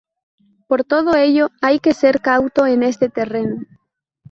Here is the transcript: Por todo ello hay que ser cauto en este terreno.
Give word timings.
Por 0.67 0.83
todo 0.83 1.13
ello 1.13 1.51
hay 1.61 1.79
que 1.79 1.93
ser 1.93 2.21
cauto 2.21 2.65
en 2.65 2.81
este 2.81 3.07
terreno. 3.09 3.61